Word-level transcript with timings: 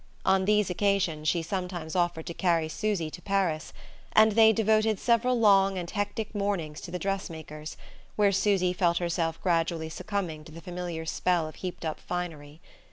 On 0.25 0.45
these 0.45 0.71
occasions 0.71 1.27
she 1.27 1.43
sometimes 1.43 1.95
offered 1.95 2.25
to 2.25 2.33
carry 2.33 2.67
Susy 2.67 3.11
to 3.11 3.21
Paris, 3.21 3.71
and 4.13 4.31
they 4.31 4.51
devoted 4.51 4.99
several 4.99 5.39
long 5.39 5.77
and 5.77 5.87
hectic 5.91 6.33
mornings 6.33 6.81
to 6.81 6.89
the 6.89 6.97
dress 6.97 7.29
makers, 7.29 7.77
where 8.15 8.31
Susy 8.31 8.73
felt 8.73 8.97
herself 8.97 9.39
gradually 9.43 9.89
succumbing 9.89 10.43
to 10.45 10.51
the 10.51 10.59
familiar 10.59 11.05
spell 11.05 11.47
of 11.47 11.57
heaped 11.57 11.85
up 11.85 11.99
finery. 11.99 12.59